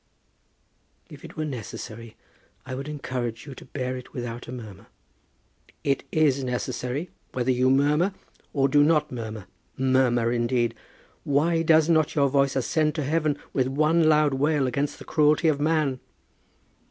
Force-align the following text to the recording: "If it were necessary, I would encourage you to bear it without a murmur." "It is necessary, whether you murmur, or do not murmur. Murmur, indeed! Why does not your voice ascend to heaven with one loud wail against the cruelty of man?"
"If 1.11 1.23
it 1.23 1.37
were 1.37 1.45
necessary, 1.45 2.15
I 2.65 2.73
would 2.73 2.87
encourage 2.87 3.45
you 3.45 3.53
to 3.53 3.65
bear 3.65 3.95
it 3.95 4.13
without 4.13 4.47
a 4.47 4.51
murmur." 4.51 4.87
"It 5.83 6.05
is 6.11 6.43
necessary, 6.43 7.11
whether 7.33 7.51
you 7.51 7.69
murmur, 7.69 8.11
or 8.51 8.67
do 8.67 8.83
not 8.83 9.11
murmur. 9.11 9.45
Murmur, 9.77 10.31
indeed! 10.31 10.73
Why 11.23 11.61
does 11.61 11.87
not 11.87 12.15
your 12.15 12.29
voice 12.29 12.55
ascend 12.55 12.95
to 12.95 13.03
heaven 13.03 13.37
with 13.53 13.67
one 13.67 14.09
loud 14.09 14.33
wail 14.33 14.65
against 14.65 14.97
the 14.97 15.05
cruelty 15.05 15.47
of 15.47 15.61
man?" 15.61 15.99